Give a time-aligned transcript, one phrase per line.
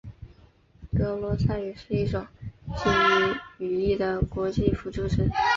[0.97, 2.25] 格罗沙语是一种
[2.75, 2.89] 基
[3.63, 5.29] 于语义的国际辅助语。